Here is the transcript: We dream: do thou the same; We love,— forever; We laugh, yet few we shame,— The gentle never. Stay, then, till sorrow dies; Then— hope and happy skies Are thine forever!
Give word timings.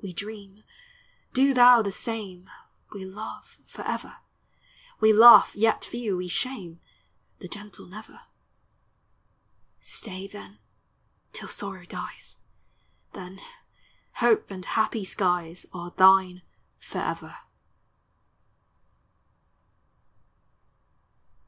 We 0.00 0.12
dream: 0.12 0.62
do 1.32 1.52
thou 1.52 1.82
the 1.82 1.90
same; 1.90 2.48
We 2.92 3.04
love,— 3.04 3.58
forever; 3.74 4.18
We 5.00 5.12
laugh, 5.12 5.52
yet 5.56 5.84
few 5.84 6.16
we 6.18 6.28
shame,— 6.28 6.78
The 7.40 7.48
gentle 7.48 7.86
never. 7.86 8.20
Stay, 9.80 10.28
then, 10.28 10.60
till 11.32 11.48
sorrow 11.48 11.84
dies; 11.86 12.36
Then— 13.14 13.40
hope 14.22 14.48
and 14.52 14.64
happy 14.64 15.04
skies 15.04 15.66
Are 15.74 15.90
thine 15.90 16.42
forever! 16.78 17.38